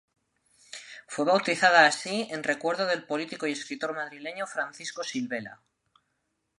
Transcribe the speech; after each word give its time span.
Fue 1.07 1.25
bautizada 1.25 1.85
así 1.85 2.25
en 2.31 2.41
recuerdo 2.41 2.87
del 2.87 3.05
político 3.05 3.45
y 3.45 3.51
escritor 3.51 3.93
madrileño 3.93 4.47
Francisco 4.47 5.03
Silvela. 5.03 5.61